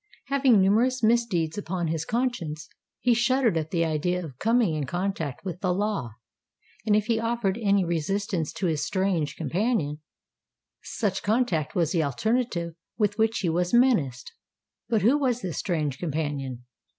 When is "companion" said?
9.35-9.99, 15.99-16.63